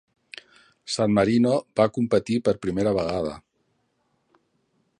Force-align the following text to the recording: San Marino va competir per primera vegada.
San 0.93 1.13
Marino 1.17 1.51
va 1.79 1.87
competir 1.97 2.39
per 2.47 2.55
primera 2.65 2.95
vegada. 3.01 3.35